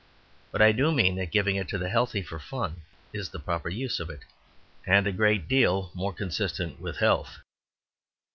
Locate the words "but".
0.51-0.63